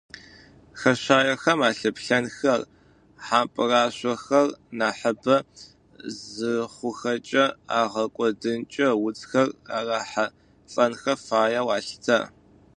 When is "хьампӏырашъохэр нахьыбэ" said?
3.25-5.37